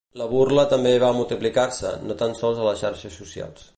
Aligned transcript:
La 0.19 0.27
burla 0.29 0.63
també 0.71 0.93
va 1.03 1.11
multiplicar-se, 1.17 1.91
no 2.09 2.17
tan 2.23 2.35
sols 2.41 2.63
a 2.63 2.67
les 2.69 2.81
xarxes 2.85 3.21
socials. 3.23 3.69